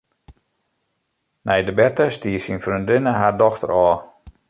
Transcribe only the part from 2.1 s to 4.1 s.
stie syn freondinne har dochter ôf.